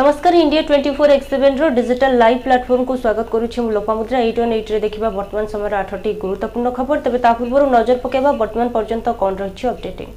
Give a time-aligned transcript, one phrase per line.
[0.00, 4.50] নমস্কার India twenty four X seven digital live প্ল্যাটফর্মকে স্বাগত করুছি মু লোপামুদ্রা এইট ওয়ান
[4.56, 9.32] এইট্রে দেখা বর্তমান সময়ের আঠটি গুরুত্বপূর্ণ খবর তবে তা পূর্ব নজর পকাইবা বর্তমান পর্যন্ত কণ
[9.42, 10.08] রয়েছে অপডেটিং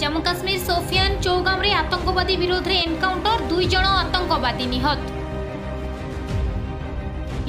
[0.00, 5.00] জম্মু কাশ্মীর সোফিয়ান চৌগামে আতঙ্কবাদী বিরোধে এনকাউন্টর দুই জন আতঙ্কবাদী নিহত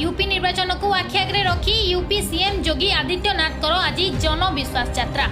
[0.01, 5.27] ইউপি নির্বাচনকু আখি আগে রক্ষি ইউপি সিএম যোগী আদিত্যনাথকর আজ জনবিশ্বাস যাত্রা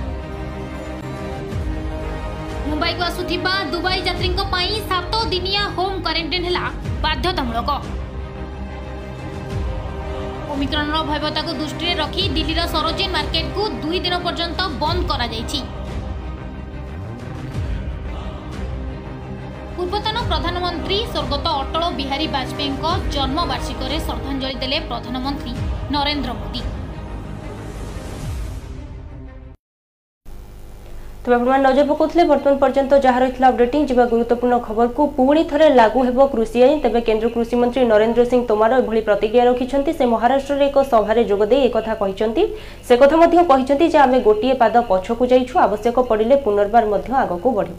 [2.70, 6.64] ମୁମ୍ବାଇକୁ ଆସୁଥିବା ଦୁବାଇ ଯାତ୍ରୀଙ୍କ ପାଇଁ ସାତ ଦିନିଆ ହୋମ୍ କ୍ୱାରେଣ୍ଟାଇନ୍ ହେଲା
[7.06, 7.70] ବାଧ୍ୟତାମୂଳକ
[10.54, 15.60] ଓମିକ୍ରଣର ଭୟବତାକୁ ଦୃଷ୍ଟିରେ ରଖି ଦିଲ୍ଲୀର ସରୋଜିନ ମାର୍କେଟକୁ ଦୁଇ ଦିନ ପର୍ଯ୍ୟନ୍ତ ବନ୍ଦ କରାଯାଇଛି
[19.78, 22.84] ପୂର୍ବତନ ପ୍ରଧାନମନ୍ତ୍ରୀ ସ୍ୱର୍ଗତ ଅଟଳ ବିହାରୀ ବାଜପେୟୀଙ୍କ
[23.18, 25.54] ଜନ୍ମବାର୍ଷିକରେ ଶ୍ରଦ୍ଧାଞ୍ଜଳି ଦେଲେ ପ୍ରଧାନମନ୍ତ୍ରୀ
[25.96, 26.62] ନରେନ୍ଦ୍ର ମୋଦି
[31.24, 36.00] তবে আপনার নজর পকাউলে বর্তমান পর্যন্ত যা রয়েছে অপডেটিং যা গুরুত্বপূর্ণ খবরকু পুঁ থরে লাগু
[36.08, 40.76] হব কৃষি আইন তবে কেন্দ্র কৃষিমন্ত্রী নরেন্দ্র সিং তোমার এভাবে প্রতিক্রিয়া রাখিছেন সে মহারাষ্ট্রের এক
[40.92, 41.94] সভায় যোগদে একথা
[42.88, 43.16] সে কথা
[43.94, 46.84] যে আমি গোটিয়ে পাদ পছকু যাইছু আবশ্যক পড়লে পুনর্বার
[47.24, 47.74] আগুক বড়ু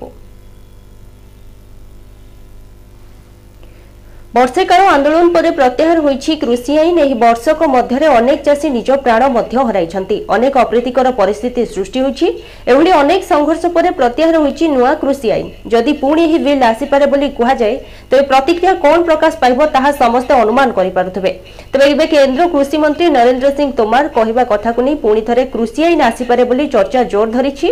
[4.35, 9.23] ବର୍ଷେ କାଳ ଆନ୍ଦୋଳନ ପରେ ପ୍ରତ୍ୟାହାର ହୋଇଛି କୃଷି ଆଇନ ଏହି ବର୍ଷକ ମଧ୍ୟରେ ଅନେକ ଚାଷୀ ନିଜ ପ୍ରାଣ
[9.37, 12.27] ମଧ୍ୟ ହରାଇଛନ୍ତି ଅନେକ ଅପ୍ରୀତିକର ପରିସ୍ଥିତି ସୃଷ୍ଟି ହୋଇଛି
[12.71, 17.29] ଏଭଳି ଅନେକ ସଂଘର୍ଷ ପରେ ପ୍ରତ୍ୟାହାର ହୋଇଛି ନୂଆ କୃଷି ଆଇନ ଯଦି ପୁଣି ଏହି ବିଲ୍ ଆସିପାରେ ବୋଲି
[17.41, 17.75] କୁହାଯାଏ
[18.11, 21.33] ତେବେ ପ୍ରତିକ୍ରିୟା କ'ଣ ପ୍ରକାଶ ପାଇବ ତାହା ସମସ୍ତେ ଅନୁମାନ କରିପାରୁଥିବେ
[21.73, 26.43] ତେବେ ଏବେ କେନ୍ଦ୍ର କୃଷିମନ୍ତ୍ରୀ ନରେନ୍ଦ୍ର ସିଂ ତୋମାର କହିବା କଥାକୁ ନେଇ ପୁଣି ଥରେ କୃଷି ଆଇନ ଆସିପାରେ
[26.51, 27.69] ବୋଲି ଚର୍ଚ୍ଚା ଜୋର ଧରିଛି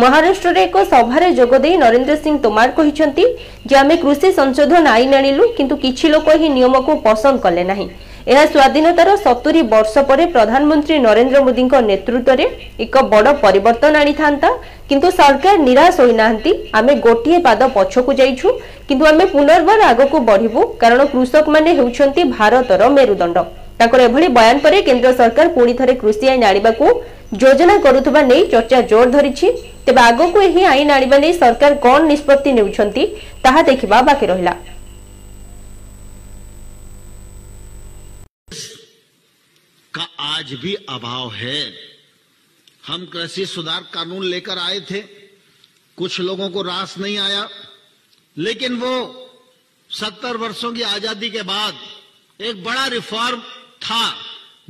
[0.00, 3.24] ମହାରାଷ୍ଟ୍ରରେ ଏକ ସଭାରେ ଯୋଗଦେଇ ନରେନ୍ଦ୍ର ସିଂ ତୋମାର କହିଛନ୍ତି
[3.70, 7.86] ଯେ ଆମେ କୃଷି ସଂଶୋଧନ ଆଇନ ଆଣିଲୁ କିନ୍ତୁ କିଛି ଲୋକ ଏହି ନିୟମକୁ ପସନ୍ଦ କଲେ ନାହିଁ
[8.32, 12.44] ଏହା ସ୍ୱାଧୀନତାର ସତୁରି ବର୍ଷ ପରେ ପ୍ରଧାନମନ୍ତ୍ରୀ ନରେନ୍ଦ୍ର ମୋଦିଙ୍କ ନେତୃତ୍ୱରେ
[12.84, 14.50] ଏକ ବଡ଼ ପରିବର୍ତ୍ତନ ଆଣିଥାନ୍ତା
[14.90, 18.48] କିନ୍ତୁ ସରକାର ନିରାଶ ହୋଇନାହାନ୍ତି ଆମେ ଗୋଟିଏ ପାଦ ପଛକୁ ଯାଇଛୁ
[18.88, 23.36] କିନ୍ତୁ ଆମେ ପୁନର୍ବାର ଆଗକୁ ବଢ଼ିବୁ କାରଣ କୃଷକମାନେ ହେଉଛନ୍ତି ଭାରତର ମେରୁଦଣ୍ଡ
[23.80, 26.86] ତାଙ୍କର ଏଭଳି ବୟାନ ପରେ କେନ୍ଦ୍ର ସରକାର ପୁଣି ଥରେ କୃଷି ଆଇନ ଆଣିବାକୁ
[27.42, 29.46] ଯୋଜନା କରୁଥିବା ନେଇ ଚର୍ଚ୍ଚା ଜୋର ଧରିଛି
[29.86, 33.04] तेज ଆଗକୁ ଏହି ଆଇନ ଆଣିବା ନେଇ ସରକାର କ'ଣ ନିଷ୍ପତ୍ତି ନେଉଛନ୍ତି
[39.96, 41.58] का आज भी अभाव है
[42.86, 45.00] हम कृषि सुधार कानून लेकर आए थे
[45.96, 47.42] कुछ लोगों को रास नहीं आया
[48.46, 48.92] लेकिन वो
[49.98, 51.82] सत्तर वर्षों की आजादी के बाद
[52.50, 53.40] एक बड़ा रिफॉर्म
[53.86, 54.02] था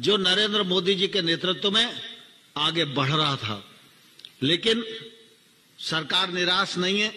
[0.08, 1.86] जो नरेंद्र मोदी जी के नेतृत्व में
[2.66, 3.62] आगे बढ़ रहा था
[4.42, 4.84] लेकिन
[5.90, 7.12] सरकार निराश नहीं है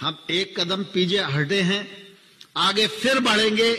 [0.00, 1.86] हम एक कदम पीछे हटे हैं
[2.68, 3.72] आगे फिर बढ़ेंगे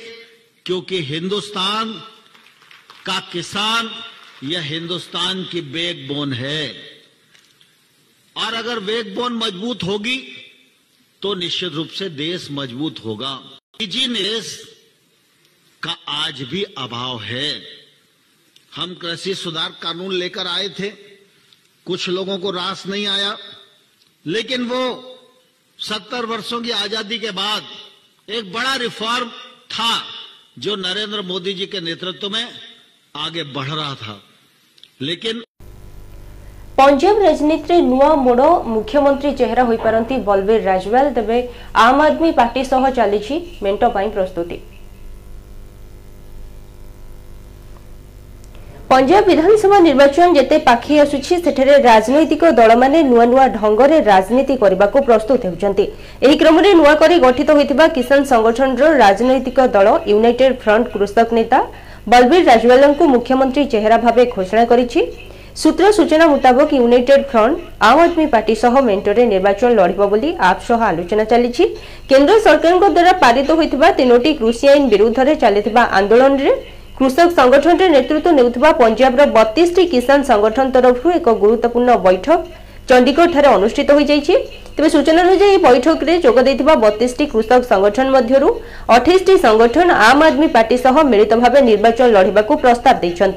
[0.65, 1.91] क्योंकि हिंदुस्तान
[3.05, 3.89] का किसान
[4.49, 5.61] यह हिंदुस्तान की
[6.11, 6.61] बोन है
[8.43, 8.79] और अगर
[9.15, 10.17] बोन मजबूत होगी
[11.21, 13.33] तो निश्चित रूप से देश मजबूत होगा
[13.81, 14.53] निजी निवेश
[15.83, 17.49] का आज भी अभाव है
[18.75, 20.89] हम कृषि सुधार कानून लेकर आए थे
[21.87, 23.35] कुछ लोगों को रास नहीं आया
[24.27, 24.81] लेकिन वो
[25.89, 29.27] सत्तर वर्षों की आजादी के बाद एक बड़ा रिफॉर्म
[29.75, 29.91] था
[30.65, 32.43] जो नरेंद्र मोदी जी के नेतृत्व में
[33.25, 34.21] आगे बढ़ रहा था
[35.01, 35.41] लेकिन
[36.77, 41.49] पंजाब राजनीति नुआ मोड़ मुख्यमंत्री चेहरा पारती बलबीर राजवाल तेज
[41.87, 43.19] आम आदमी पार्टी सह चली
[43.63, 43.83] मेट
[44.13, 44.59] प्रस्तुति
[48.91, 54.87] পঞ্জাব বিধানসভা নির্বাচন যেতে পাখি আসুছি সেখানে রাজনৈতিক দল মানে নূয়া নূয়া ঢঙ্গরে রাজনীতি করা
[55.09, 55.71] প্রস্তুত হচ্ছেন
[56.29, 61.59] এই ক্রমে নূয়া করে গঠিত হয়ে কিষান সংগঠনর রাজনৈতিক দল ইউনাইটেড ফ্রন্ট কৃষক নেতা
[62.11, 64.99] বলবীর রাজওয়ালাঙ্কু মুখ্যমন্ত্রী চেহারা ভাবে ঘোষণা করেছে
[65.61, 67.55] সূত্র সূচনা মুতাবক united front
[67.89, 71.63] Aam Aadmi party সহ মেন্টরে নির্বাচন লড়ব বলে আপ সহ আলোচনা চালিছে
[72.09, 73.69] কেন্দ্র সরকারଙ୍କ দ্বারা পারিত হয়ে
[73.99, 76.53] তিনোটি কৃষি আইন বিরুদ্ধে চালিথিবা আন্দোলনের
[77.01, 82.39] কৃষক সংগঠনের নেতৃত্ব নেওয়া পঞ্জাবর বতিশটি কিষান সংগঠন তরফ এক গুরুত্বপূর্ণ বৈঠক
[82.89, 84.07] চণ্ডীগড় অনুষ্ঠিত হয়ে
[84.75, 88.35] তবে সূচনা অনুযায়ী এই বৈঠকরে যোগ দিয়ে বতিশটি কৃষক সংগঠন মধ্যে
[88.95, 93.31] অঠেইশটি সংগঠন আম আদমি পার্টি সহ মিলিত ভাবে নির্বাচন লড়া প্রস্তাব দিয়েছেন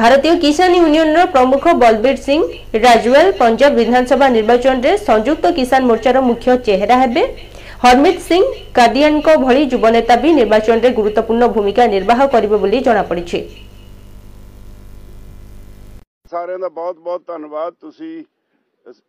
[0.00, 2.38] ভারতীয় কিষান ইউনিয়নর প্রমুখ বলবীর সিং
[2.86, 7.22] রাজওয়াল পঞ্জাব বিধানসভা নির্বাচনের সংযুক্ত কিষান মোর্চার মুখ্য চেহারা হবে
[7.82, 8.44] ହରମିତ ସିଂ
[8.76, 13.38] କାଦିଆନଙ୍କ ଭଳି ଯୁବନେତା ବି ନିର୍ବାଚନରେ ଗୁରୁତ୍ୱପୂର୍ଣ୍ଣ ଭୂମିକା ନିର୍ବାହ କରିବେ ବୋଲି ଜଣାପଡ଼ିଛି
[16.32, 18.10] ਸਾਰਿਆਂ ਦਾ ਬਹੁਤ-ਬਹੁਤ ਧੰਨਵਾਦ ਤੁਸੀਂ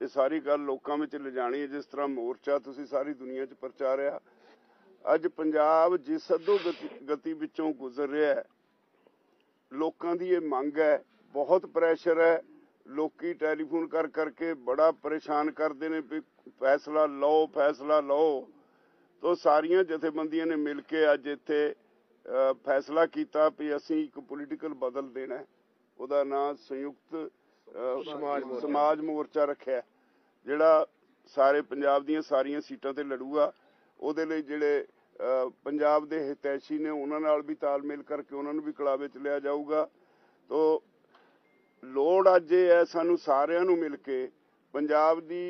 [0.04, 4.19] ਇਹ ਸਾਰੀ ਗੱਲ ਲੋਕਾਂ ਵਿੱਚ ਲਿਜਾਣੀ ਜਿਸ ਤਰ੍ਹਾਂ ਮੋਰਚਾ ਤੁਸੀਂ ਸਾਰੀ ਦੁਨੀਆ 'ਚ ਪ੍ਰਚਾਰਿਆ
[5.13, 6.60] ਅੱਜ ਪੰਜਾਬ ਜਿਸ ਅਦੋ
[7.13, 8.44] ਗਤੀ ਵਿੱਚੋਂ ਗੁਜ਼ਰ ਰਿਹਾ ਹੈ
[9.83, 10.94] ਲੋਕਾਂ ਦੀ ਇਹ ਮੰਗ ਹੈ
[11.39, 12.39] ਬਹੁਤ ਪ੍ਰੈਸ਼ਰ ਹੈ
[13.01, 16.19] ਲੋਕੀ ਟੈਲੀਫੋਨ ਕਰ ਕਰਕੇ ਬੜਾ ਪਰੇਸ਼ਾਨ ਕਰਦੇ ਨੇ ਵੀ
[16.60, 18.30] ਫੈਸਲਾ ਲਓ ਫੈਸਲਾ ਲਓ
[19.21, 21.74] ਤੋਂ ਸਾਰੀਆਂ ਜਥੇਬੰਦੀਆਂ ਨੇ ਮਿਲ ਕੇ ਅੱਜ ਇੱਥੇ
[22.66, 25.44] ਫੈਸਲਾ ਕੀਤਾ ਵੀ ਅਸੀਂ ਇੱਕ ਪੋਲੀਟੀਕਲ ਬਦਲ ਦੇਣਾ
[26.00, 27.30] ਉਹਦਾ ਨਾਮ ਸੰਯੁਕਤ
[28.62, 29.81] ਸਮਾਜ ਮੋਰਚਾ ਰੱਖਿਆ
[30.48, 30.86] ਜਿਹੜਾ
[31.36, 33.51] ਸਾਰੇ ਪੰਜਾਬ ਦੀਆਂ ਸਾਰੀਆਂ ਸੀਟਾਂ ਤੇ ਲੜੂਗਾ
[34.00, 34.86] ਉਹਦੇ ਲਈ ਜਿਹੜੇ
[35.63, 39.39] ਪੰਜਾਬ ਦੇ ਹਿਤੈਸ਼ੀ ਨੇ ਉਹਨਾਂ ਨਾਲ ਵੀ ਤਾਲਮੇਲ ਕਰਕੇ ਉਹਨਾਂ ਨੂੰ ਵੀ ਕਲਾਵੇ ਚ ਲਿਆ
[39.39, 39.88] ਜਾਊਗਾ
[40.50, 40.80] ਤੋਂ
[41.94, 44.27] ਲੋੜ ਅੱਜ ਇਹ ਹੈ ਸਾਨੂੰ ਸਾਰਿਆਂ ਨੂੰ ਮਿਲ ਕੇ
[44.74, 45.44] ਪੰਜਾਬ ਦੀ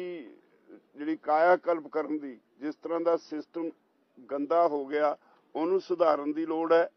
[0.97, 3.69] ਜਿਹੜੀ ਕਾਇਆ ਕਲਪ ਕਰਨ ਦੀ ਜਿਸ ਤਰ੍ਹਾਂ ਦਾ ਸਿਸਟਮ
[4.31, 5.15] ਗੰਦਾ ਹੋ ਗਿਆ
[5.55, 6.87] ਉਹਨੂੰ ਸੁਧਾਰਨ ਦੀ ਲੋੜ ਹੈ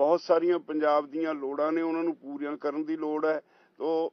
[0.00, 3.40] ਬਹੁਤ ਸਾਰੀਆਂ ਪੰਜਾਬ ਦੀਆਂ ਲੋੜਾਂ ਨੇ ਉਹਨਾਂ ਨੂੰ ਪੂਰੀਆਂ ਕਰਨ ਦੀ ਲੋੜ ਹੈ
[3.78, 4.10] ਤੋਂ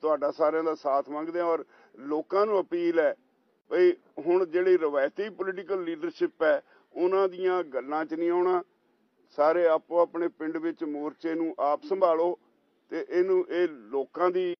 [0.00, 1.64] ਤੁਹਾਡਾ ਸਾਰਿਆਂ ਦਾ ਸਾਥ ਮੰਗਦੇ ਹਾਂ ਔਰ
[2.12, 3.14] ਲੋਕਾਂ ਨੂੰ ਅਪੀਲ ਹੈ
[3.70, 3.92] ਭਈ
[4.26, 6.60] ਹੁਣ ਜਿਹੜੀ ਰਵਾਇਤੀ ਪੋਲੀਟੀਕਲ ਲੀਡਰਸ਼ਿਪ ਹੈ
[6.96, 8.62] ਉਹਨਾਂ ਦੀਆਂ ਗੱਲਾਂ 'ਚ ਨਹੀਂ ਆਉਣਾ
[9.36, 12.36] ਸਾਰੇ ਆਪੋ ਆਪਣੇ ਪਿੰਡ ਵਿੱਚ ਮੋਰਚੇ ਨੂੰ ਆਪ ਸੰਭਾਲੋ
[12.90, 14.54] ਤੇ ਇਹਨੂੰ ਇਹ ਲੋਕਾਂ ਦੀ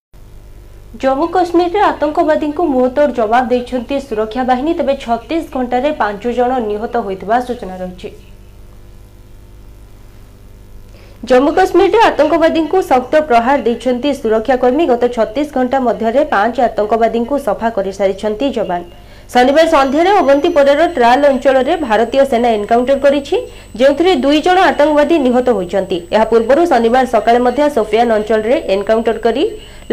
[1.03, 7.19] জম্মু কাশ্মীরে আতঙ্কবাদী মুহতোর জবাব দিয়েছেন সুরক্ষা বাহিনী তবে ছত্রিশ ঘণ্টায় পাঁচ জন নিহত হয়ে
[7.49, 8.09] সূচনা রয়েছে
[11.29, 12.61] জম্মু কাশ্মীরে আতঙ্কবাদী
[12.91, 18.15] শক্ত প্রহার দিয়েছেন সুরক্ষাকর্মী গত ছত্রিশ ঘণ্টা মধ্যে পাঁচ আতঙ্কবাদী সফা করে সারি
[18.57, 18.83] জবান
[19.33, 23.37] ଶନିବାର ସନ୍ଧ୍ୟାରେ ଅବନ୍ତିପୋରାର ଟ୍ରାଲ୍ ଅଞ୍ଚଳରେ ଭାରତୀୟ ସେନା ଏନ୍କାଉଣ୍ଟର କରିଛି
[23.81, 29.45] ଯେଉଁଥିରେ ଦୁଇ ଜଣ ଆତଙ୍କବାଦୀ ନିହତ ହୋଇଛନ୍ତି ଏହା ପୂର୍ବରୁ ଶନିବାର ସକାଳେ ମଧ୍ୟ ସୋଫିଆନ୍ ଅଞ୍ଚଳରେ ଏନ୍କାଉଣ୍ଟର କରି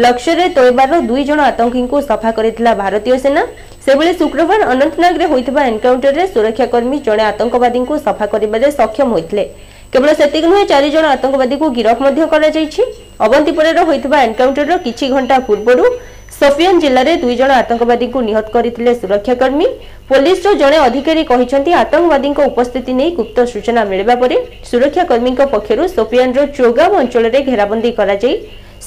[0.04, 3.42] ଲକ୍ଷ୍ୟରେ ତୋଇବାର ଦୁଇ ଜଣ ଆତଙ୍କୀଙ୍କୁ ସଫା କରିଥିଲା ଭାରତୀୟ ସେନା
[3.86, 9.44] ସେଭଳି ଶୁକ୍ରବାର ଅନନ୍ତନାଗରେ ହୋଇଥିବା ଏନ୍କାଉଣ୍ଟରରେ ସୁରକ୍ଷାକର୍ମୀ ଜଣେ ଆତଙ୍କବାଦୀଙ୍କୁ ସଫା କରିବାରେ ସକ୍ଷମ ହୋଇଥିଲେ
[9.94, 12.82] କେବଳ ସେତିକି ନୁହେଁ ଚାରି ଜଣ ଆତଙ୍କବାଦୀକୁ ଗିରଫ ମଧ୍ୟ କରାଯାଇଛି
[13.26, 15.84] ଅବନ୍ତିପୁରାର ହୋଇଥିବା ଏନ୍କାଉଣ୍ଟରର କିଛି ଘଣ୍ଟା ପୂର୍ବରୁ
[16.40, 19.66] ସୋଫିଆନ ଜିଲ୍ଲାରେ ଦୁଇ ଜଣ ଆତଙ୍କବାଦୀଙ୍କୁ ନିହତ କରିଥିଲେ ସୁରକ୍ଷାକର୍ମୀ
[20.12, 24.36] ପୋଲିସର ଜଣେ ଅଧିକାରୀ କହିଛନ୍ତି ଆତଙ୍କବାଦୀଙ୍କ ଉପସ୍ଥିତି ନେଇ ଗୁପ୍ତ ସୂଚନା ମିଳିବା ପରେ
[24.70, 28.34] ସୁରକ୍ଷାକର୍ମୀଙ୍କ ପକ୍ଷରୁ ସୋଫିଆନର ଚୋଗାମ ଅଞ୍ଚଳରେ ଘେରାବନ୍ଦୀ କରାଯାଇ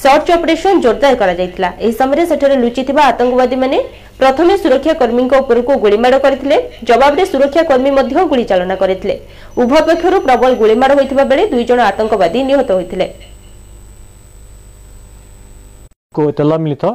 [0.02, 3.78] ସର୍ଚ୍ଚ ଅପରେସନ ଜୋରଦାର କରାଯାଇଥିଲା ଏହି ସମୟରେ ସେଠାରେ ଲୁଚିଥିବା ଆତଙ୍କବାଦୀମାନେ
[4.22, 6.58] ପ୍ରଥମେ ସୁରକ୍ଷାକର୍ମୀଙ୍କ ଉପରକୁ ଗୁଳିମାଡ଼ କରିଥିଲେ
[6.90, 9.16] ଜବାବରେ ସୁରକ୍ଷାକର୍ମୀ ମଧ୍ୟ ଗୁଳି ଚାଳନା କରିଥିଲେ
[9.62, 13.08] ଉଭୟ ପକ୍ଷରୁ ପ୍ରବଳ ଗୁଳିମାଡ଼ ହୋଇଥିବା ବେଳେ ଦୁଇ ଜଣ ଆତଙ୍କବାଦୀ ନିହତ ହୋଇଥିଲେ
[16.20, 16.90] को इतला मिली था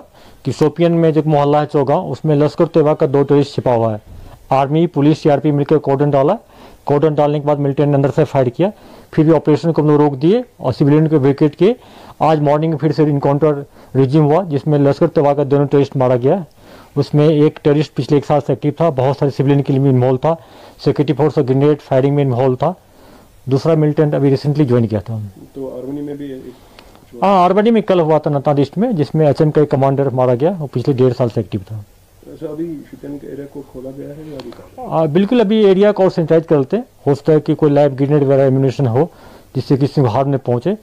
[0.44, 3.92] कि शोपियन में जो मोहल्ला है चौगा उसमें लश्कर तेवा का दो टूरिस्ट छिपा हुआ
[3.92, 4.00] है
[4.58, 6.36] आर्मी पुलिस सीआरपी मिलकर कॉर्डन डाला
[6.90, 8.70] कॉर्डन डालने के बाद मिलिटेंट ने अंदर से फायर किया
[9.14, 11.76] फिर भी ऑपरेशन को हम रोक दिए और सिविलियन को वेकेट किए
[12.30, 13.64] आज मॉर्निंग फिर से इनकाउंटर
[14.00, 16.44] रिज्यूम हुआ जिसमें लश्कर तेवा का दोनों टूरिस्ट मारा गया
[17.02, 20.16] उसमें एक टेररिस्ट पिछले एक साल से एक्टिव था बहुत सारे सिविलियन के लिए इन्वॉल्व
[20.24, 20.34] था
[20.84, 22.74] सिक्योरिटी फोर्स और ग्रेनेड फायरिंग में इन्वॉल्व था
[23.54, 25.20] दूसरा मिलिटेंट अभी रिसेंटली ज्वाइन किया था
[25.54, 26.28] तो आर्मी में भी
[27.22, 30.08] हाँ आरबाडी हाँ, में कल हुआ था नता डिस्ट में जिसमें एच का एक कमांडर
[30.14, 31.78] मारा गया और पिछले डेढ़ साल से एक्टिव था
[32.32, 32.66] अच्छा, अभी
[35.14, 38.22] बिल्कुल अभी एरिया को और सैनिटाइज करते हैं हो सकता है कि कोई लाइव ग्रेनेड
[38.22, 39.10] वगैरह एम्यूनेशन हो
[39.54, 40.74] जिससे किसी को हार में पहुँचे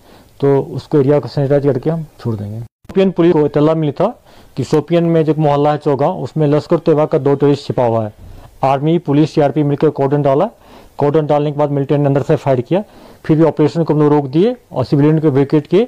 [0.42, 2.60] तो उसको एरिया को सैनिटाइज करके हम छोड़ देंगे
[2.90, 4.08] शोपियन पुलिस को इतला मिली था
[4.58, 8.04] कि शोपियन में जो मोहल्ला है चौगा उसमें लश्कर तेवा का दो टेरिस्ट छिपा हुआ
[8.06, 8.14] है
[8.74, 10.50] आर्मी पुलिस सीआरपी मिलकर कॉर्डन डाला
[11.00, 12.84] कॉटन डालने के बाद मिलिटेंट ने अंदर से फायर किया
[13.26, 15.88] फिर भी ऑपरेशन को हम लोग रोक दिए और सिविलियन को वेकेट किए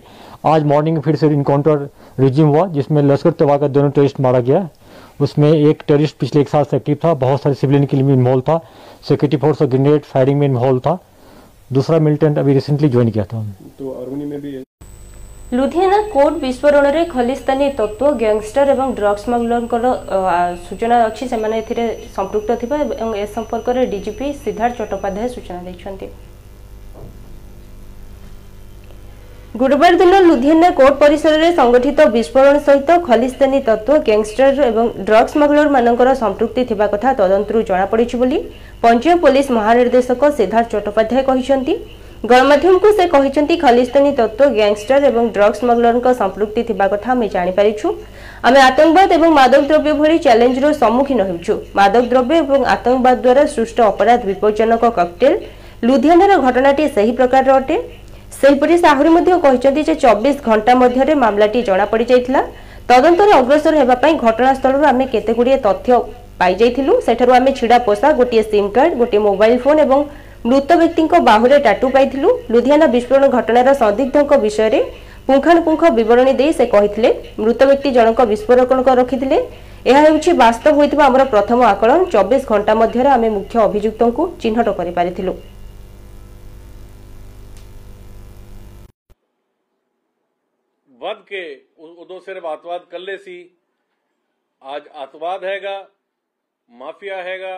[0.53, 1.89] आज मॉर्निंग फिर से इनकाउंटर
[2.19, 4.67] रिज्यूम हुआ जिसमें लश्कर तबाह का दोनों टेरिस्ट मारा गया
[5.21, 8.41] उसमें एक टेरिस्ट पिछले एक साल से एक्टिव था बहुत सारे सिविलियन के लिए इन्वॉल्व
[8.49, 8.57] था
[9.07, 10.97] सिक्योरिटी फोर्स और ग्रेनेड फायरिंग में इन्वॉल्व था
[11.73, 13.45] दूसरा मिलिटेंट अभी रिसेंटली ज्वाइन किया था
[13.79, 14.57] तो आर्मी में भी
[15.57, 19.85] ଲୁଧିଆନା କୋର୍ଟ ବିସ୍ଫୋରଣରେ ଖଲିସ୍ତାନୀ ତତ୍ତ୍ୱ ଗ୍ୟାଙ୍ଗଷ୍ଟର ଏବଂ ଡ୍ରଗ୍ ସ୍ମଗଲରଙ୍କର
[20.65, 21.85] ସୂଚନା ଅଛି ସେମାନେ ଏଥିରେ
[22.17, 26.07] ସମ୍ପୃକ୍ତ ଥିବା ଏବଂ ଏ ସମ୍ପର୍କରେ ଡିଜିପି ସିଦ୍ଧାର୍ଥ ଚଟ୍ଟୋପାଧ୍ୟାୟ ସୂଚନା ଦେଇଛନ୍ତି
[29.61, 36.63] ଗୁରୁବାର ଦିନ ଲୁଧିଆନା କୋର୍ଟ ପରିସରରେ ସଂଗଠିତ ବିସ୍ଫୋରଣ ସହିତ ଖଲିସ୍ତାନୀ ତତ୍ତ୍ୱ ଗ୍ୟାଙ୍ଗଷ୍ଟର ଏବଂ ଡ୍ରଗ୍ ସ୍ମଗଲରମାନଙ୍କର ସମ୍ପୃକ୍ତି
[36.71, 38.39] ଥିବା କଥା ତଦନ୍ତରୁ ଜଣାପଡ଼ିଛି ବୋଲି
[38.85, 41.73] ପଞ୍ଜାବ ପୋଲିସ ମହାନିର୍ଦ୍ଦେଶକ ସିଦ୍ଧାର୍ଥ ଚଟ୍ଟୋପାଧ୍ୟାୟ କହିଛନ୍ତି
[42.27, 47.87] ଗଣମାଧ୍ୟମକୁ ସେ କହିଛନ୍ତି ଖଲିସ୍ତାନୀ ତତ୍ତ୍ୱ ଗ୍ୟାଙ୍ଗଷ୍ଟର ଏବଂ ଡ୍ରଗ୍ ସ୍ମଗଲରଙ୍କ ସମ୍ପୃକ୍ତି ଥିବା କଥା ଆମେ ଜାଣିପାରିଛୁ
[48.47, 54.83] ଆମେ ଆତଙ୍କବାଦ ଏବଂ ମାଦକଦ୍ରବ୍ୟ ଭଳି ଚ୍ୟାଲେଞ୍ଜର ସମ୍ମୁଖୀନ ହେଉଛୁ ମାଦକଦ୍ରବ୍ୟ ଏବଂ ଆତଙ୍କବାଦ ଦ୍ୱାରା ସୃଷ୍ଟ ଅପରାଧ ବିପଜ୍ଜନକ
[54.99, 55.33] କକଟେଲ
[55.87, 57.75] ଲୁଧିଆନାର ଘଟଣାଟି ସେହି ପ୍ରକାରର ଅଟେ
[58.41, 62.41] ସେହିପରି ସେ ଆହୁରି ମଧ୍ୟ କହିଛନ୍ତି ଯେ ଚବିଶ ଘଣ୍ଟା ମଧ୍ୟରେ ମାମଲାଟି ଜଣାପଡ଼ିଯାଇଥିଲା
[62.89, 65.89] ତଦନ୍ତରେ ଅଗ୍ରସର ହେବା ପାଇଁ ଘଟଣାସ୍ଥଳରୁ ଆମେ କେତେଗୁଡ଼ିଏ ତଥ୍ୟ
[66.41, 69.99] ପାଇଯାଇଥିଲୁ ସେଠାରୁ ଆମେ ଛିଡ଼ା ପୋଷା ଗୋଟିଏ ସିମ୍ କାର୍ଡ଼ ଗୋଟିଏ ମୋବାଇଲ୍ ଫୋନ୍ ଏବଂ
[70.47, 74.79] ମୃତ ବ୍ୟକ୍ତିଙ୍କ ବାହୁରେ ଟାଟୁ ପାଇଥିଲୁ ଲୁଧିଆନା ବିସ୍ଫୋରଣ ଘଟଣାର ସନ୍ଦିଗ୍ଧଙ୍କ ବିଷୟରେ
[75.27, 77.09] ପୁଙ୍ଖାନୁପୁଙ୍ଖ ବିବରଣୀ ଦେଇ ସେ କହିଥିଲେ
[77.45, 79.39] ମୃତ ବ୍ୟକ୍ତି ଜଣଙ୍କ ବିସ୍ଫୋରକଙ୍କ ରଖିଥିଲେ
[79.91, 85.35] ଏହା ହେଉଛି ବାସ୍ତବ ହୋଇଥିବା ଆମର ପ୍ରଥମ ଆକଳନ ଚବିଶ ଘଣ୍ଟା ମଧ୍ୟରେ ଆମେ ମୁଖ୍ୟ ଅଭିଯୁକ୍ତଙ୍କୁ ଚିହ୍ନଟ କରିପାରିଥିଲୁ
[91.03, 91.43] वध के
[92.05, 93.35] उदो सिर्फ आतवाद कर ले सी
[94.77, 95.77] आज आतवाद हैगा
[96.79, 97.53] माफिया हैगा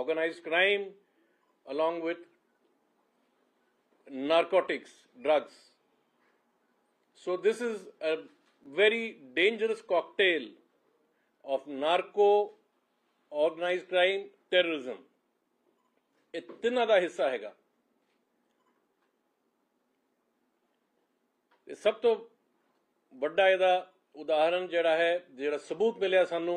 [0.00, 0.88] organise crime
[1.72, 2.18] along with
[4.10, 4.90] narcotics,
[5.22, 5.54] drugs.
[7.14, 8.16] So this is a
[8.76, 10.48] very dangerous cocktail
[11.46, 12.50] of narco,
[13.30, 15.04] organized crime, terrorism.
[16.42, 17.54] इतना का हिस्सा हैगा
[21.82, 22.14] ਸਭ ਤੋਂ
[23.20, 23.70] ਵੱਡਾ ਇਹਦਾ
[24.22, 26.54] ਉਦਾਹਰਣ ਜਿਹੜਾ ਹੈ ਜਿਹੜਾ ਸਬੂਤ ਮਿਲਿਆ ਸਾਨੂੰ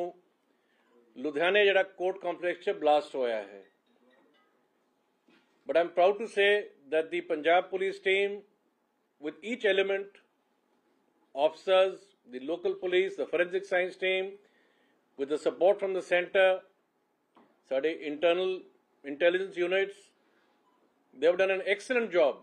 [1.23, 3.61] ਲੁਧਿਆਣੇ ਜਿਹੜਾ ਕੋਰਟ ਕੰਪਲੈਕਸ 'ਚ ਬਲਾਸਟ ਹੋਇਆ ਹੈ
[5.71, 8.39] But I'm proud to say that the Punjab police team,
[9.21, 10.07] with each element,
[11.33, 11.99] officers,
[12.29, 14.31] the local police, the forensic science team,
[15.15, 16.49] with the support from the center,
[17.69, 18.51] ਸਾਡੇ internal
[19.13, 19.95] intelligence units,
[21.17, 22.35] they have done an excellent job.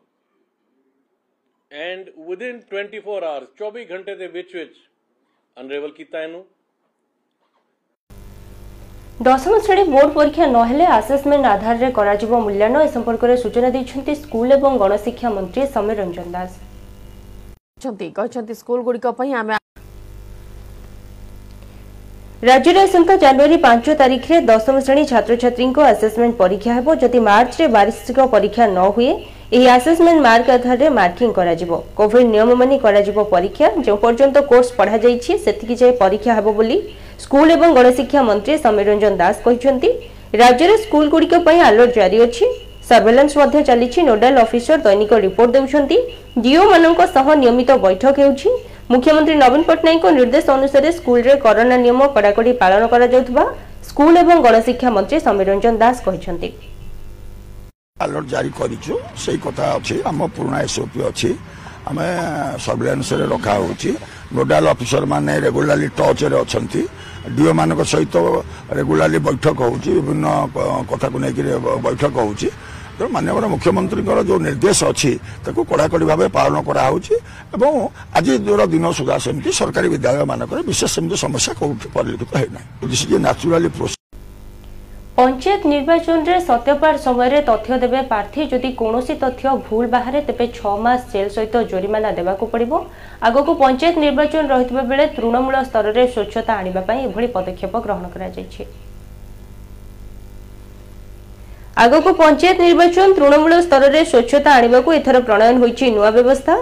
[1.88, 4.78] And within 24 hours, 24 ਘੰਟੇ ਦੇ ਵਿੱਚ ਵਿੱਚ
[5.64, 6.44] ਅਨਰੇਵਲ ਕੀਤਾ ਇਹਨੂੰ
[9.26, 12.12] দশম শ্রেণী board পরীক্ষা নহলে আসেসমেন্ট আধারে করা
[12.44, 16.50] মূল্যায়ন এ সম্পর্কের সূচনা দিয়েছেন স্কুল এবং গণশিক্ষা মন্ত্রী সমীর রঞ্জন দাস
[22.50, 28.64] রাজ্যের আসন্তা জানুয়ারি পাঁচ তারিখে দশম শ্রেণী ছাত্রছাত্রী আসেসমেন্ট পরীক্ষা হব যদি মার্চে বার্ষিক পরীক্ষা
[28.76, 29.12] ন হুয়ে
[29.58, 34.36] এই আসেসমেন্ট মার্ক আধারে মার্কিং করা যাব কোভিড নিয়ম মানি করা যাব পরীক্ষা যে পর্যন্ত
[34.50, 36.76] কোর্স পড়া যাই সেতিকি যায় পরীক্ষা হব বলে
[37.24, 39.88] ସ୍କୁଲ ଏବଂ ଗଣଶିକ୍ଷା ମନ୍ତ୍ରୀ ସମୀର ରଞ୍ଜନ ଦାସ କହିଛନ୍ତି
[40.42, 42.44] ରାଜ୍ୟରେ ସ୍କୁଲଗୁଡ଼ିକ ପାଇଁ ଆଲର୍ଟ ଜାରି ଅଛି
[42.90, 45.96] ସର୍ଭେଲାନ୍ସ ମଧ୍ୟ ଚାଲିଛି ନୋଡାଲ ଅଫିସର ଦୈନିକ ରିପୋର୍ଟ ଦେଉଛନ୍ତି
[46.46, 48.48] ଡିଓମାନଙ୍କ ସହ ନିୟମିତ ବୈଠକ ହେଉଛି
[48.92, 53.44] ମୁଖ୍ୟମନ୍ତ୍ରୀ ନବୀନ ପଟ୍ଟନାୟକଙ୍କ ନିର୍ଦ୍ଦେଶ ଅନୁସାରେ ସ୍କୁଲରେ କରୋନା ନିୟମ କଡ଼ାକଡ଼ି ପାଳନ କରାଯାଉଥିବା
[53.88, 56.48] ସ୍କୁଲ ଏବଂ ଗଣଶିକ୍ଷା ମନ୍ତ୍ରୀ ସମୀର ରଞ୍ଜନ ଦାସ କହିଛନ୍ତି
[58.04, 58.90] ଆଲର୍ଟ ଜାରି କରିଛୁ
[59.24, 61.28] ସେଇ କଥା ଅଛି ଆମ ପୁରୁଣା ଏସ୍ଓପି ଅଛି
[61.90, 62.06] ଆମେ
[62.64, 63.90] ସର୍ଭିଲାନ୍ସରେ ରଖାହେଉଛି
[64.36, 66.82] ନୋଡାଲ ଅଫିସର ମାନେ ରେଗୁଲାରଲି ଟଚ୍ରେ ଅଛନ୍ତି
[67.36, 68.14] ଡିଓ ମାନଙ୍କ ସହିତ
[68.78, 70.26] ରେଗୁଲାରଲି ବୈଠକ ହେଉଛି ବିଭିନ୍ନ
[70.90, 71.48] କଥାକୁ ନେଇକରି
[71.86, 72.48] ବୈଠକ ହେଉଛି
[72.98, 75.10] ତେଣୁ ମାନ୍ୟବର ମୁଖ୍ୟମନ୍ତ୍ରୀଙ୍କର ଯେଉଁ ନିର୍ଦ୍ଦେଶ ଅଛି
[75.44, 77.14] ତାକୁ କଡ଼ାକଡ଼ି ଭାବେ ପାଳନ କରାହେଉଛି
[77.56, 77.70] ଏବଂ
[78.18, 78.32] ଆଜି
[78.74, 82.66] ଦିନ ସୁଦ୍ଧା ସେମିତି ସରକାରୀ ବିଦ୍ୟାଳୟମାନଙ୍କରେ ବିଶେଷ ସେମିତି ସମସ୍ୟା କେଉଁଠି ପରିଲକ୍ଷିତ ହେଇନାହିଁ
[83.22, 83.97] ନ୍ୟାଚୁରାଲି ପ୍ରୋସେସ
[85.18, 91.00] ପଞ୍ଚାୟତ ନିର୍ବାଚନରେ ସତ୍ୟପାଠ ସମୟରେ ତଥ୍ୟ ଦେବେ ପ୍ରାର୍ଥୀ ଯଦି କୌଣସି ତଥ୍ୟ ଭୁଲ ବାହାରେ ତେବେ ଛଅ ମାସ
[91.14, 92.72] ଜେଲ୍ ସହିତ ଜୋରିମାନା ଦେବାକୁ ପଡ଼ିବ
[93.30, 98.62] ଆଗକୁ ପଞ୍ଚାୟତ ନିର୍ବାଚନ ରହିଥିବା ବେଳେ ତୃଣମୂଳ ସ୍ତରରେ ସ୍ୱଚ୍ଛତା ଆଣିବା ପାଇଁ ଏଭଳି ପଦକ୍ଷେପ ଗ୍ରହଣ କରାଯାଇଛି
[101.86, 106.54] ଆଗକୁ ପଞ୍ଚାୟତ ନିର୍ବାଚନ ତୃଣମୂଳ ସ୍ତରରେ ସ୍ୱଚ୍ଛତା ଆଣିବାକୁ ଏଥର ପ୍ରଣୟନ ହୋଇଛି ନୂଆ ବ୍ୟବସ୍ଥା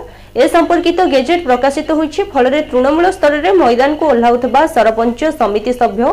[0.42, 6.06] ଏ ସମ୍ପର୍କିତ ଗେଜେଟ୍ ପ୍ରକାଶିତ ହୋଇଛି ଫଳରେ ତୃଣମୂଳ ସ୍ତରରେ ମଇଦାନକୁ ଓହ୍ଲାଉଥିବା ସରପଞ୍ଚ ସମିତି ସଭ୍ୟ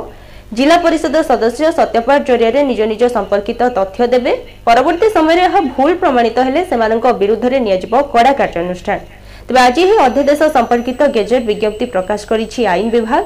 [0.57, 4.33] ଜିଲ୍ଲା ପରିଷଦ ସଦସ୍ୟ ସତ୍ୟପାଠ ଜରିଆରେ ନିଜ ନିଜ ସମ୍ପର୍କିତ ତଥ୍ୟ ଦେବେ
[4.67, 8.99] ପରବର୍ତ୍ତୀ ସମୟରେ ଏହା ଭୁଲ ପ୍ରମାଣିତ ହେଲେ ସେମାନଙ୍କ ବିରୁଦ୍ଧରେ ନିଆଯିବ କଡ଼ା କାର୍ଯ୍ୟାନୁଷ୍ଠାନ
[9.47, 13.23] ତେବେ ଆଜି ଏହି ଅଧ୍ୟାଦେଶ ସମ୍ପର୍କିତ ଗେଜେଟ୍ ବିଜ୍ଞପ୍ତି ପ୍ରକାଶ କରିଛି ଆଇନ ବିଭାଗ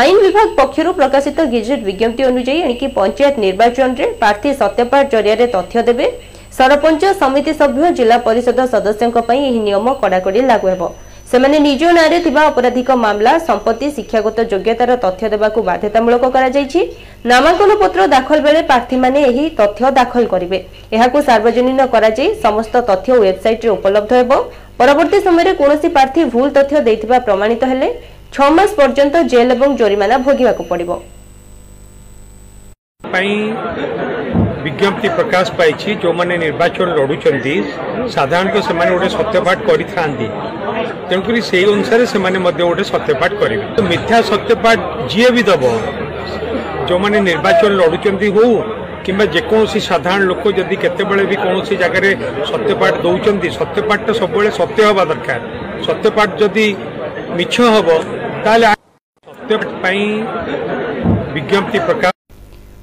[0.00, 6.06] আইন বিভাগ পক্ষর প্রকাশিত গেজেট বিজ্ঞপ্তি অনুযায়ী এণিকি পঞ্চায়েত নির্বাচনরে প্রার্থী সত্যপাঠ জরিয়ারে তথ্য দেবে
[6.56, 9.12] সরপঞ্চ সমিতি সভ্য জেলা পরিষদ সদস্য
[9.48, 10.82] এই নিয়ম কড়াকড়ি লাগু হব
[11.30, 16.80] ସେମାନେ ନିଜ ନାଁରେ ଥିବା ଅପରାଧିକ ମାମଲା ସମ୍ପତ୍ତି ଶିକ୍ଷାଗତ ଯୋଗ୍ୟତାର ତଥ୍ୟ ଦେବାକୁ ବାଧ୍ୟତାମୂଳକ କରାଯାଇଛି
[17.32, 20.58] ନାମାଙ୍କନ ପତ୍ର ଦାଖଲ ବେଳେ ପ୍ରାର୍ଥୀମାନେ ଏହି ତଥ୍ୟ ଦାଖଲ କରିବେ
[20.96, 24.30] ଏହାକୁ ସାର୍ବଜନୀନ କରାଯାଇ ସମସ୍ତ ତଥ୍ୟ ୱେବସାଇଟ୍ରେ ଉପଲବ୍ଧ ହେବ
[24.80, 27.88] ପରବର୍ତ୍ତୀ ସମୟରେ କୌଣସି ପ୍ରାର୍ଥୀ ଭୁଲ ତଥ୍ୟ ଦେଇଥିବା ପ୍ରମାଣିତ ହେଲେ
[28.38, 30.90] ଛଅ ମାସ ପର୍ଯ୍ୟନ୍ତ ଜେଲ୍ ଏବଂ ଜୋରିମାନା ଭୋଗିବାକୁ ପଡ଼ିବ
[33.16, 33.34] ପାଇଁ
[34.64, 37.54] ବିଜ୍ଞପ୍ତି ପ୍ରକାଶ ପାଇଛି ଯେଉଁମାନେ ନିର୍ବାଚନ ଲଢ଼ୁଛନ୍ତି
[38.16, 40.26] ସାଧାରଣତଃ ସେମାନେ ଗୋଟେ ସତ୍ୟପାଠ କରିଥାନ୍ତି
[41.10, 45.70] તૈંકુરી સહી અનુસાર સેmane મધ્ય ઓટે સત્યપાઠ કરીવે મિથ્યા સત્યપાઠ જીએ ભી દબો
[46.88, 48.46] જોmane નિર્વાચન લોડિ ચંતિ હો
[49.04, 52.12] કેમે જેકોણસી સાધારણ લોકો જોદી કેતે બળે ભી કોણસી જગ્યારે
[52.50, 55.40] સત્યપાઠ દોઉચંતિ સત્યપાઠ સબબળે સત્ય હોવા દરકાર
[55.86, 56.70] સત્યપાઠ જોદી
[57.38, 57.96] મિચ્છ હોબો
[58.44, 58.74] તાલે
[59.40, 60.06] સત્ય પઈ
[61.34, 62.12] વિજ્ઞામતી પ્રકાર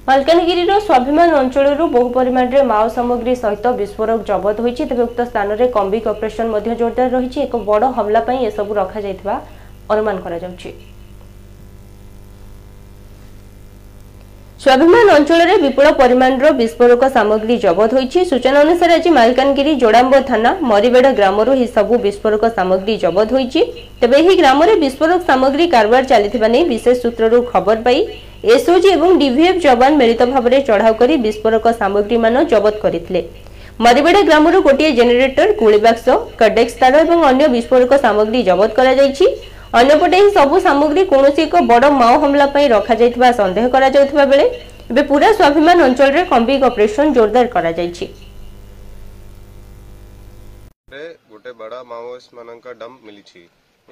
[0.08, 6.04] ମାଲକାନଗିରିର ସ୍ୱାଭିମାନ ଅଞ୍ଚଳରୁ ବହୁ ପରିମାଣରେ ମାଓ ସାମଗ୍ରୀ ସହିତ ବିସ୍ଫୋରକ ଜବତ ହୋଇଛି ତେବେ ଉକ୍ତ ସ୍ଥାନରେ କମ୍ବିଂ
[6.12, 9.36] ଅପରେସନ ମଧ୍ୟ ଜୋରଦାର ରହିଛି ଏକ ବଡ଼ ହମଲା ପାଇଁ ଏସବୁ ରଖାଯାଇଥିବା
[9.94, 10.70] ଅନୁମାନ କରାଯାଉଛି
[14.64, 21.12] ସ୍ୱାଭିମାନ ଅଞ୍ଚଳରେ ବିପୁଳ ପରିମାଣର ବିସ୍ଫୋରକ ସାମଗ୍ରୀ ଜବତ ହୋଇଛି ସୂଚନା ଅନୁସାରେ ଆଜି ମାଲକାନଗିରି ଯୋଡ଼ାମ୍ବ ଥାନା ମରିବେଡ଼
[21.20, 23.62] ଗ୍ରାମରୁ ଏହି ସବୁ ବିସ୍ଫୋରକ ସାମଗ୍ରୀ ଜବତ ହୋଇଛି
[24.02, 27.98] ତେବେ ଏହି ଗ୍ରାମରେ ବିସ୍ଫୋରକ ସାମଗ୍ରୀ କାରବାର ଚାଲିଥିବା ନେଇ ବିଶେଷ ସୂତ୍ରରୁ ଖବର ପାଇ
[28.56, 33.22] এসওজি এবং ডিভিএফ ଯବାନ ମିଳିତ ଭାବରେ ଚଢ଼ାଉ କରି ବିସ୍ଫୋରକ ସାମଗ୍ରୀମାନ ଜବତ କରିଥିଲେ
[33.86, 36.06] ମରିବେଡ଼ା ଗ୍ରାମରୁ ଗୋଟିଏ ଜେନେରେଟର ଗୁଳି ବାକ୍ସ
[36.42, 39.26] କଡେକ୍ସ ତାର ଏବଂ ଅନ୍ୟ ବିସ୍ଫୋରକ ସାମଗ୍ରୀ ଜବତ କରାଯାଇଛି
[39.82, 44.46] ଅନ୍ୟପଟେ ଏହି ସବୁ ସାମଗ୍ରୀ କୌଣସି ଏକ ବଡ଼ ମାଓ ହମଲା ପାଇଁ ରଖାଯାଇଥିବା ସନ୍ଦେହ କରାଯାଉଥିବା ବେଳେ
[44.92, 48.06] ଏବେ ପୁରା ସ୍ୱାଭିମାନ ଅଞ୍ଚଳରେ କମ୍ବିଂ ଅପରେସନ ଜୋରଦାର କରାଯାଇଛି
[51.34, 53.42] ଗୋଟେ ବଡ଼ ମାଓଇଷ୍ଟ ମାନଙ୍କ ଡମ୍ପ ମିଳିଛି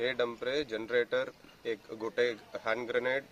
[0.05, 1.27] ଏ ଡମ୍ପରେ ଜେନେରେଟର
[1.71, 2.25] ଏକ ଗୋଟେ
[2.61, 3.25] ହ୍ୟାଣ୍ଡ ଗ୍ରେନେଡ୍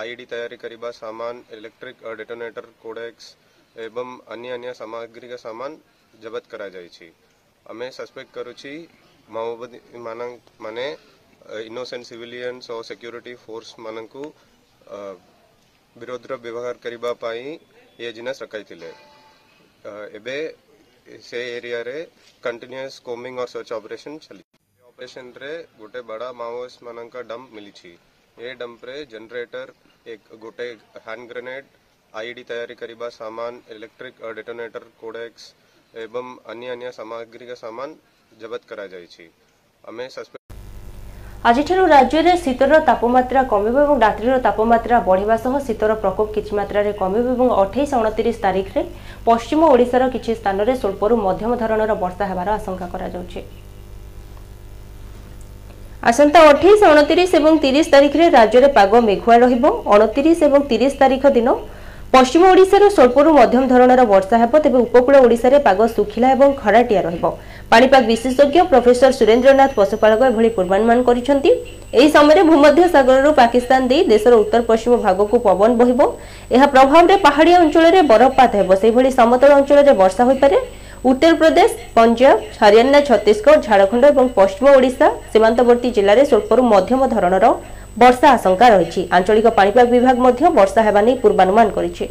[0.00, 3.26] आईडी तयारी करीबा सामान इलेक्ट्रिक डेटोनेटर कोडेक्स
[3.84, 5.72] एवं अन्य अन्य सामग्री का सामान
[6.24, 7.08] जब्त करा जायची
[7.72, 8.78] અમે સસ્પેક્ટ કરો ચી
[9.36, 10.32] માહોપદ વિમાનંગ
[10.64, 10.86] મને
[11.70, 14.22] ઇનોસન્ટ સિવિલિયન્સ ઓર સિક્યુરિટી ફોર્સ મનકો
[16.02, 17.50] વિરોધ્ર વિભાગ કરીબા પાઈ
[18.04, 18.90] યજના સકાય તિલે
[20.18, 20.36] એબે
[21.28, 21.96] સે એરિયા રે
[22.48, 24.46] કન્ટિન્યુઅસ કોમિંગ ઓર સર્ચ ઓપરેશન ચલી
[24.90, 27.96] ઓપરેશન રે ગોટે બડા માહોસ મનંગા ડમ્પ મળી ચી
[28.44, 29.66] એ ડમ્પરે જનરેટર
[30.12, 30.66] એક ગોટે
[31.04, 31.64] હેન્ડ ગ્રેનેડ
[32.20, 35.44] આઈડી તૈયારી કરવા સામાન ઇલેક્ટ્રિક ડેટોનેટર કોડેક્સ
[36.02, 37.90] એવમ અન્ય અન્ય સામગ્રી કા સામાન
[38.40, 39.26] જબત કરા જાય છે
[39.90, 40.42] અમે સસ્પેન્ડ
[41.50, 47.24] আজিঠার রাজ্যের শীতর তাপমাত্রা কমিব এবং রাত্রির তাপমাত্রা বড়া সহ শীতর প্রকোপ কিছু মাত্রায় কমিব
[47.36, 48.80] এবং অঠাইশ অণতিরিশ তারিখে
[49.28, 53.40] পশ্চিম ওড়শার কিছু স্থানের স্বল্পর মধ্যম ধরনের বর্ষা হবার আশঙ্কা করা যাচ্ছে
[56.10, 61.48] আসন্তা অঠেইশ অণতিরিশ এবং তিরিশ তারিখে রাজ্যের পাগ মেঘুয়া রহব অণতিরিশ এবং তিরিশ তারিখ দিন
[62.14, 67.24] পশ্চিম ওড়শার স্বল্পর মধ্যম ধরনের বর্ষা হব তবে উপকূল ওড়শার পাগ শুখিলা এবং খরাটিয়া রহব
[67.72, 71.36] পাপাগ বিশেষজ্ঞ প্রফেসর সুরেন্দ্রনাথ পশুপালক এভাবে পূর্বানুমান করেছেন
[72.00, 76.00] এই সময় ভূমধ্য সাগরর পাকিস্তান দিয়ে দেশের উত্তর পশ্চিম ভাগক পবন বহব
[76.54, 80.38] এর প্রভাবে পাহাড়িয়া অঞ্চলের বরফপাত হব সেইভাবে সমতল অঞ্চলের বর্ষা হয়ে
[81.12, 87.44] উত্তরপ্রদেশ পঞ্জাব হরিয়ানা ছত্তিশগড় ঝাড়খণ্ড এবং পশ্চিম ওড়িশা সীমান্তবর্তী জেলার স্বল্পর মধ্যম ধরনের
[88.02, 92.04] বর্ষা আশঙ্কা রয়েছে আঞ্চলিক পাণিপাগ বিভাগ মধ্যে বর্ষা হওয়া নিয়ে পূর্বানুমান করেছে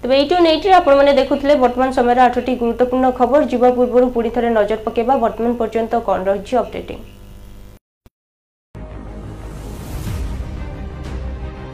[0.00, 4.78] তবে এইটু নেইটি আপনার দেখুলে বর্তমান সময়ের আঠটি গুরুত্বপূর্ণ খবর যা পূর্ব পুঁ থে নজর
[4.84, 6.98] পকাইবা বর্তমান পর্যন্ত কণ রয়েছে অপডেটিং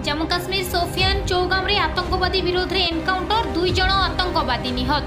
[0.06, 5.04] জম্মু কাশ্মীর সোফিয়ান চৌগামরে আতঙ্কবাদী বিরোধে এনকাউন্টর দুই জন আতঙ্কবাদী নিহত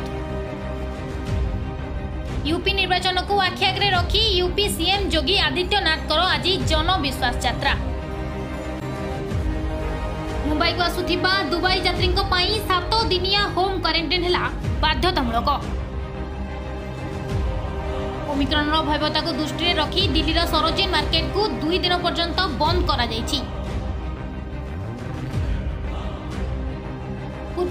[2.47, 7.73] ইউপি নির্বাচনকু আখি আগে রক্ষি ইউপি সিএম যোগী আদিত্যনাথঙ্কর আজ জনবিশ্বাস যাত্রা
[10.47, 14.43] মুম্বাইকু আসুথিবা দুবাই যাত্রীঙ্ক পাই সাত দিনিয়া হোম কোয়ারেন্টাইন হেলা
[14.83, 15.49] বাধ্যতামূলক
[18.33, 23.39] ওমিক্রনর ভয়াবহতাকু দৃষ্টিরে রক্ষি দিল্লির সরোজিন মার্কেটকু দুই দিন পর্যন্ত বন্ধ করা যাইছি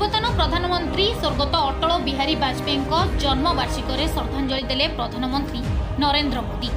[0.01, 5.61] ପୂର୍ବତନ ପ୍ରଧାନମନ୍ତ୍ରୀ ସ୍ୱର୍ଗତ ଅଟଳ ବିହାରୀ ବାଜପେୟୀଙ୍କ ଜନ୍ମବାର୍ଷିକରେ ଶ୍ରଦ୍ଧାଞ୍ଜଳି ଦେଲେ ପ୍ରଧାନମନ୍ତ୍ରୀ
[6.05, 6.71] ନରେନ୍ଦ୍ର ମୋଦି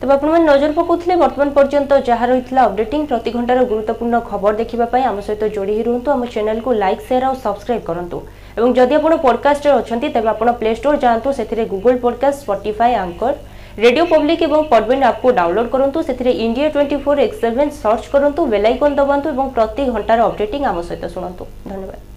[0.00, 5.04] ତେବେ ଆପଣମାନେ ନଜର ପକାଉଥିଲେ ବର୍ତ୍ତମାନ ପର୍ଯ୍ୟନ୍ତ ଯାହା ରହିଥିଲା ଅପଡେଟିଂ ପ୍ରତି ଘଣ୍ଟାର ଗୁରୁତ୍ୱପୂର୍ଣ୍ଣ ଖବର ଦେଖିବା ପାଇଁ
[5.12, 8.18] ଆମ ସହିତ ଯୋଡ଼ି ହୋଇ ରୁହନ୍ତୁ ଆମ ଚ୍ୟାନେଲକୁ ଲାଇକ୍ ସେୟାର ଆଉ ସବସ୍କ୍ରାଇବ୍ କରନ୍ତୁ
[8.58, 13.34] ଏବଂ ଯଦି ଆପଣ ପଡ଼କାଷ୍ଟରେ ଅଛନ୍ତି ତେବେ ଆପଣ ପ୍ଲେ ଷ୍ଟୋର୍ ଯାଆନ୍ତୁ ସେଥିରେ Google podcast Spotify Anchor
[13.86, 18.64] radio public এবং পডবেন আপকু ডাউনলোড করন্তু সেথিরে ইন্ডিয়া 24 এক্স 7 সার্চ করন্তু বেল
[18.68, 22.09] আইকন দবান্তু এবং প্রতি ঘন্টার অপডেটিং আম সহিত শুনন্তু ধন্যবাদ